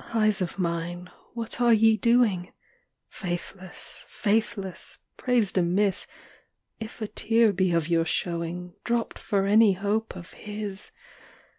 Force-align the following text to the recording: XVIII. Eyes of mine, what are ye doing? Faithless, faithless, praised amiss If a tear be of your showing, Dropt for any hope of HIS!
XVIII. 0.00 0.20
Eyes 0.22 0.42
of 0.42 0.58
mine, 0.58 1.10
what 1.32 1.58
are 1.58 1.72
ye 1.72 1.96
doing? 1.96 2.52
Faithless, 3.08 4.04
faithless, 4.06 4.98
praised 5.16 5.56
amiss 5.56 6.06
If 6.78 7.00
a 7.00 7.08
tear 7.08 7.54
be 7.54 7.72
of 7.72 7.88
your 7.88 8.04
showing, 8.04 8.74
Dropt 8.84 9.18
for 9.18 9.46
any 9.46 9.72
hope 9.72 10.14
of 10.14 10.34
HIS! 10.34 10.92